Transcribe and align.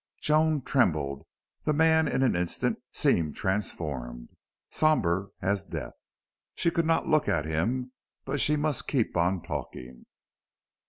Joan 0.19 0.63
trembled. 0.63 1.27
The 1.63 1.73
man, 1.73 2.07
in 2.07 2.23
an 2.23 2.35
instant, 2.35 2.79
seemed 2.91 3.35
transformed, 3.35 4.31
somber 4.71 5.29
as 5.43 5.67
death. 5.67 5.93
She 6.55 6.71
could 6.71 6.87
not 6.87 7.07
look 7.07 7.29
at 7.29 7.45
him, 7.45 7.91
but 8.25 8.41
she 8.41 8.55
must 8.55 8.87
keep 8.87 9.15
on 9.15 9.43
talking. 9.43 10.07